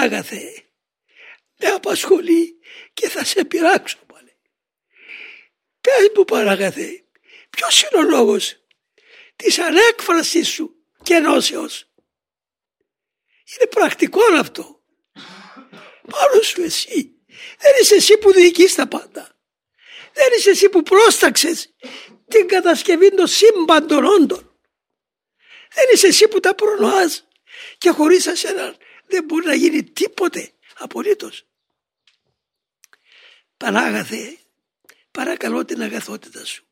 [0.00, 0.64] Πανάγαθε,
[1.58, 2.58] με απασχολεί
[2.94, 4.36] και θα σε πειράξω πάλι.
[5.80, 7.04] Πες μου Πανάγαθε,
[7.50, 8.56] ποιος είναι ο λόγος
[9.36, 11.92] της ανέκφρασης σου και ενώσεως.
[13.44, 14.82] Είναι πρακτικό αυτό.
[16.10, 17.14] Πάνω σου εσύ.
[17.58, 19.38] Δεν είσαι εσύ που διοικείς τα πάντα.
[20.12, 21.74] Δεν είσαι εσύ που πρόσταξες
[22.28, 24.58] την κατασκευή των σύμπαντων όντων.
[25.74, 27.28] Δεν είσαι εσύ που τα προνοάς
[27.78, 28.76] και χωρίς εσένα
[29.10, 31.46] δεν μπορεί να γίνει τίποτε απολύτως.
[33.56, 34.38] Πανάγαθε,
[35.10, 36.64] παρακαλώ την αγαθότητα σου.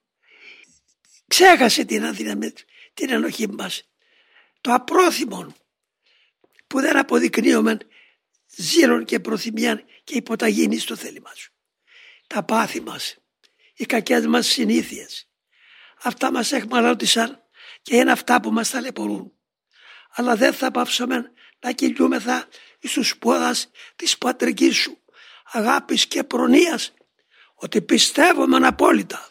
[1.27, 2.53] Ξέχασε την αδύναμη,
[2.95, 3.89] την ενοχή μας.
[4.61, 5.55] Το απρόθυμο
[6.67, 7.79] που δεν αποδεικνύουμε
[8.57, 11.53] ζήρων και προθυμία και υποταγήνη στο θέλημά σου.
[12.27, 13.17] Τα πάθη μας,
[13.75, 15.29] οι κακές μας συνήθειες,
[16.03, 17.43] αυτά μας εχμαλώτησαν
[17.83, 19.33] και είναι αυτά που μας ταλαιπωρούν.
[20.11, 22.49] Αλλά δεν θα πάψουμε να κυλιούμεθα
[22.83, 24.99] στους σπόδας της πατρικής σου
[25.45, 26.93] αγάπης και προνοίας
[27.55, 29.29] ότι πιστεύουμε απόλυτα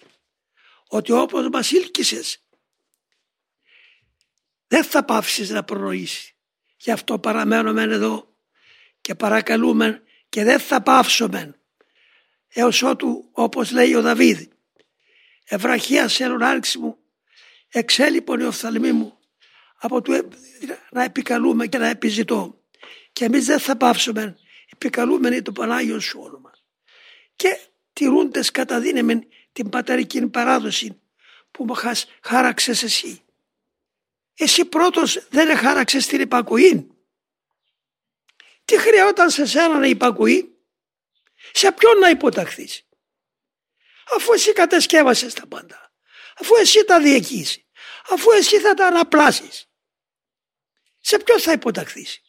[0.88, 2.42] ότι όπως μας ήλκησες
[4.68, 6.32] δεν θα πάψεις να προνοήσεις.
[6.78, 8.36] Γι' αυτό παραμένουμε εδώ
[9.02, 11.60] και παρακαλούμε και δεν θα πάψουμε
[12.48, 14.42] έως ότου όπως λέει ο Δαβίδ
[15.44, 16.98] ευραχία σε άρξη μου
[17.70, 19.17] εξέλιπον η οφθαλμή μου
[19.78, 20.28] από το
[20.92, 22.62] να επικαλούμε και να επιζητώ
[23.12, 24.38] και εμείς δεν θα πάψουμε
[24.72, 26.52] επικαλούμενοι το Πανάγιο σου όνομα
[27.36, 27.60] και
[27.94, 31.02] τηρούντες κατά δύναμη την πατερική παράδοση
[31.52, 31.76] που μου
[32.22, 33.22] χάραξες εσύ.
[34.34, 36.92] Εσύ πρώτος δεν χάραξες την υπακοή.
[38.66, 40.58] Τι χρειόταν σε σένα να υπακουεί.
[41.52, 42.88] Σε ποιον να υποταχθείς;
[44.16, 45.92] Αφού εσύ κατασκεύασες τα πάντα.
[46.40, 47.66] Αφού εσύ τα διεκείς.
[48.10, 49.67] Αφού εσύ θα τα αναπλάσεις.
[51.10, 52.22] Σε ποιον θα υποταχθείς;